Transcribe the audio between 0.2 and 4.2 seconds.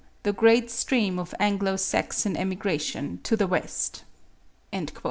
the great stream of Anglo Saxon emigration to the west."